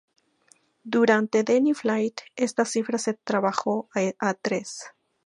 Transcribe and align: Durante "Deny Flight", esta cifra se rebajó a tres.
Durante 0.95 1.43
"Deny 1.43 1.75
Flight", 1.75 2.21
esta 2.35 2.65
cifra 2.65 2.97
se 2.97 3.19
rebajó 3.23 3.87
a 4.17 4.33
tres. 4.33 4.83